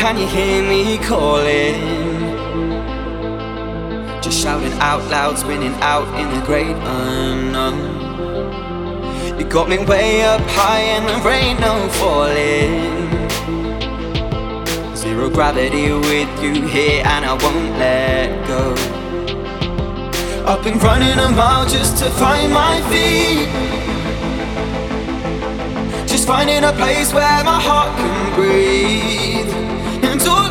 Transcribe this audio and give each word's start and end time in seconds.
Can 0.00 0.16
you 0.16 0.26
hear 0.26 0.62
me 0.66 0.96
calling? 0.96 1.74
Just 4.22 4.40
shouting 4.42 4.72
out 4.80 5.04
loud, 5.10 5.36
spinning 5.36 5.74
out 5.82 6.08
in 6.18 6.26
the 6.34 6.40
great 6.46 6.74
unknown. 6.74 7.78
You 9.38 9.44
got 9.44 9.68
me 9.68 9.76
way 9.84 10.22
up 10.22 10.40
high 10.46 10.80
and 10.80 11.06
there 11.06 11.32
ain't 11.34 11.60
no 11.60 11.86
falling. 12.00 13.10
Zero 14.96 15.28
gravity 15.28 15.92
with 15.92 16.42
you 16.42 16.66
here 16.66 17.02
and 17.04 17.26
I 17.26 17.34
won't 17.34 17.78
let 17.78 18.46
go. 18.48 18.74
I've 20.46 20.64
been 20.64 20.78
running 20.78 21.18
a 21.18 21.28
mile 21.30 21.68
just 21.68 21.98
to 21.98 22.08
find 22.08 22.50
my 22.50 22.80
feet 22.88 23.70
finding 26.30 26.62
a 26.62 26.72
place 26.74 27.12
where 27.12 27.42
my 27.42 27.60
heart 27.60 27.90
can 27.98 28.34
breathe. 28.36 29.49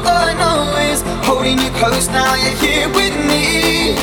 All 0.10 0.18
I 0.18 0.34
know 0.34 0.60
noise. 0.74 1.02
Holding 1.28 1.60
you 1.60 1.70
close, 1.80 2.08
now 2.08 2.34
you're 2.34 2.60
here 2.66 2.90
with 2.90 3.16
me. 3.30 3.94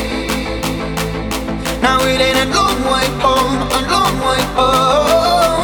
Now 1.81 1.99
it 2.11 2.19
ain't 2.27 2.39
a 2.45 2.47
long 2.55 2.79
way 2.93 3.07
home, 3.23 3.57
a 3.77 3.81
long 3.93 4.15
way 4.27 4.41
home. 4.55 5.56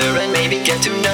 closer 0.00 0.18
and 0.18 0.32
maybe 0.32 0.62
get 0.64 0.82
to 0.82 0.90
know 1.02 1.05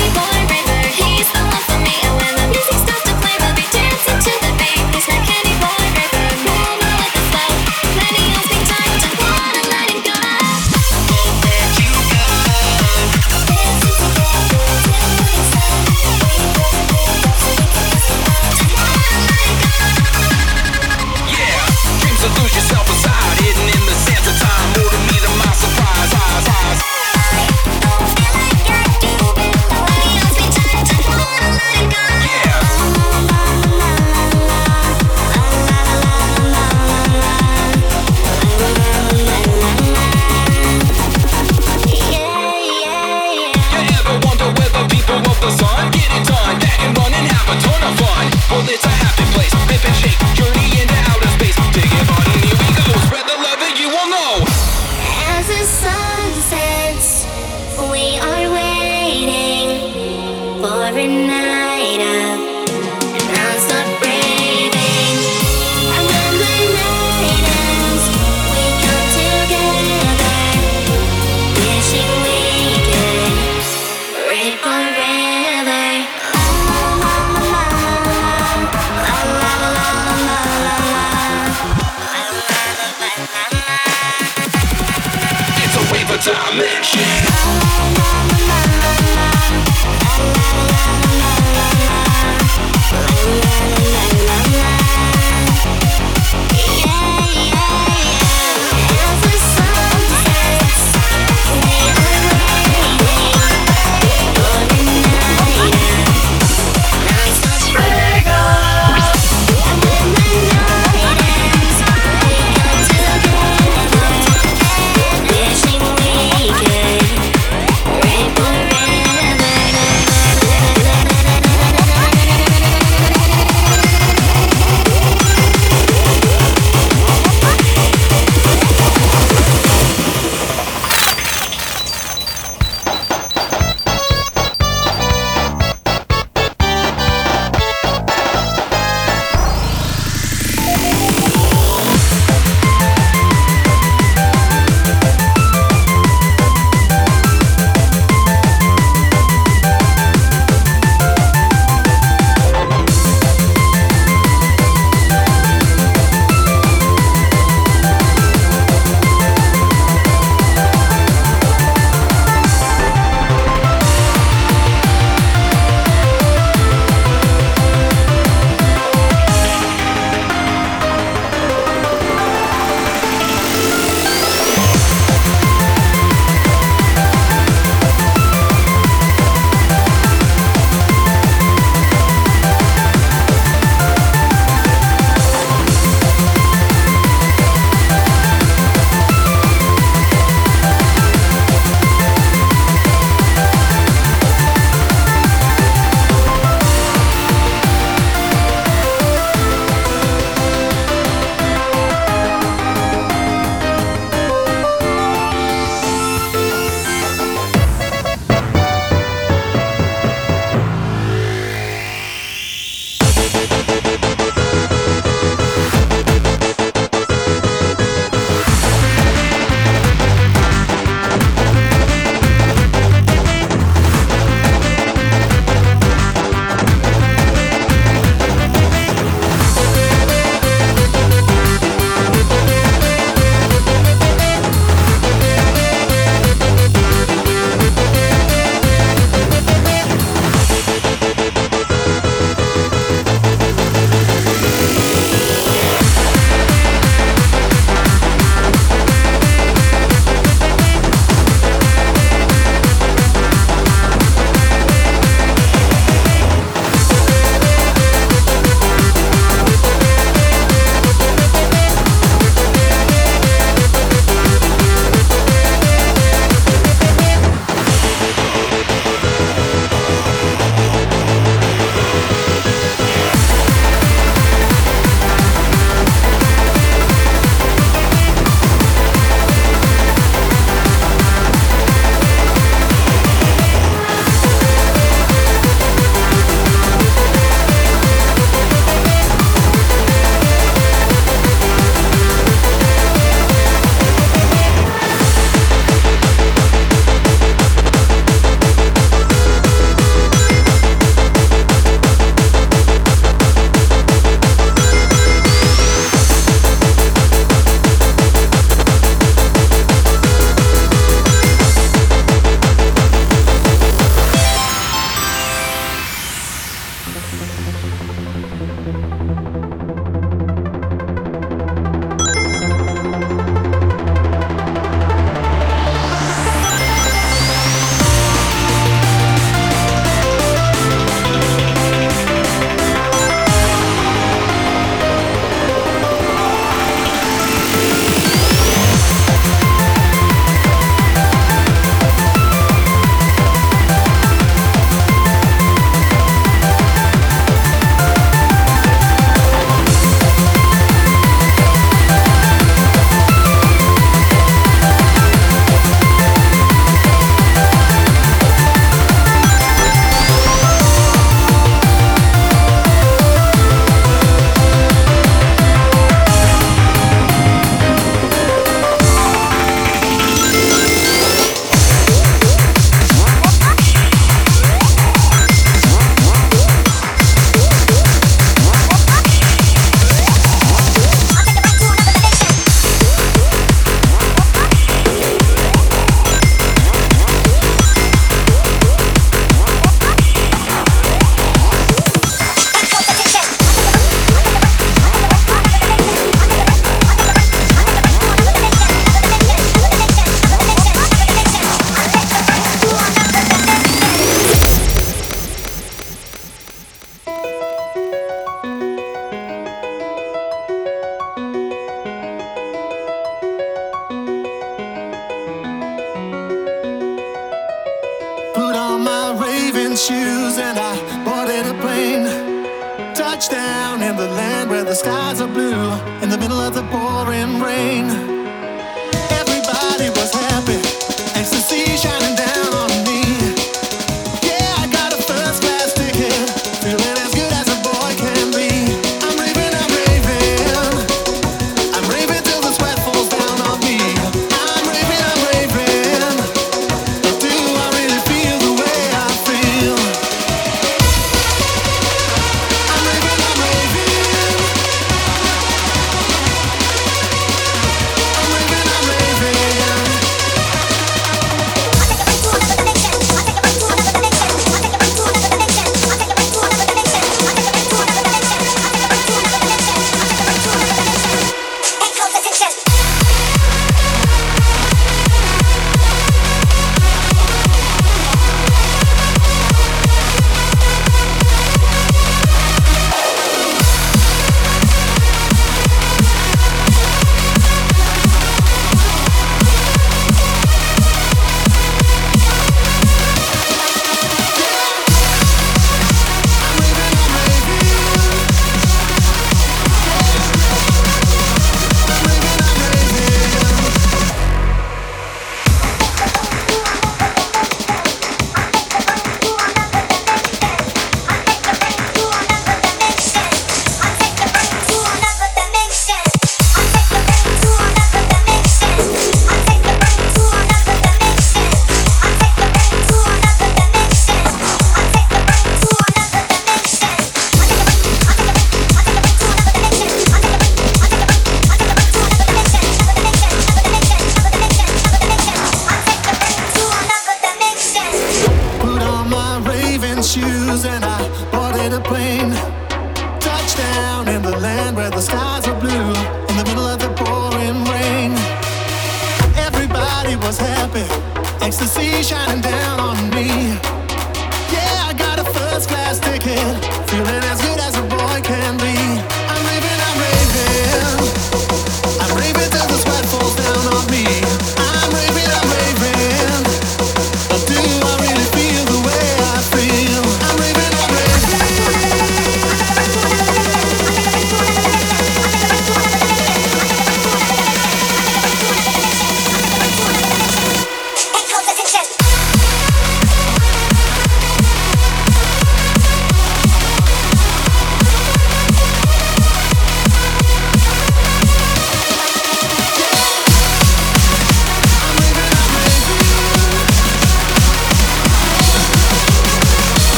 River, 0.00 0.80
he's 0.88 1.28
the 1.32 1.42
one 1.44 1.64
for 1.68 1.78
me. 1.84 1.94
And 2.04 2.14
when 2.16 2.32
the 2.36 2.46
music 2.48 2.78
starts 2.84 3.04
to 3.04 3.14
play, 3.20 3.36
we'll 3.40 3.54
be 3.54 3.66
dancing 3.70 4.18
to 4.18 4.32
the 4.44 4.52
beat. 4.58 4.94
He's 4.94 5.08
not. 5.08 5.49